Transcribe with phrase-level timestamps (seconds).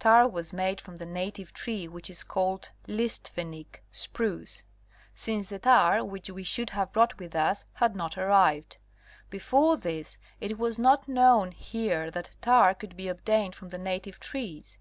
[0.00, 4.64] Tar was made from the native tree which is called Listvennik | spruce],
[5.14, 8.78] since the tar which we should have brought with us had not arrived.
[9.30, 14.18] Before this it was not known here that tar could be obtained from the native
[14.18, 14.80] trees.